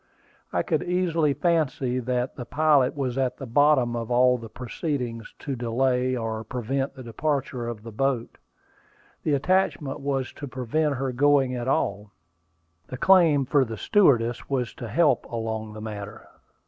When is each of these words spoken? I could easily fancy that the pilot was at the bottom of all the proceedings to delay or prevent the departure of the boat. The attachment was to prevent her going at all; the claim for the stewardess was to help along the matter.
I 0.51 0.63
could 0.63 0.81
easily 0.81 1.35
fancy 1.35 1.99
that 1.99 2.35
the 2.35 2.43
pilot 2.43 2.95
was 2.97 3.19
at 3.19 3.37
the 3.37 3.45
bottom 3.45 3.95
of 3.95 4.09
all 4.09 4.35
the 4.39 4.49
proceedings 4.49 5.31
to 5.37 5.55
delay 5.55 6.15
or 6.17 6.43
prevent 6.43 6.95
the 6.95 7.03
departure 7.03 7.67
of 7.67 7.83
the 7.83 7.91
boat. 7.91 8.39
The 9.21 9.33
attachment 9.35 9.99
was 9.99 10.33
to 10.33 10.47
prevent 10.47 10.95
her 10.95 11.11
going 11.11 11.53
at 11.53 11.67
all; 11.67 12.09
the 12.87 12.97
claim 12.97 13.45
for 13.45 13.63
the 13.63 13.77
stewardess 13.77 14.49
was 14.49 14.73
to 14.73 14.87
help 14.87 15.23
along 15.25 15.73
the 15.73 15.81
matter. 15.81 16.27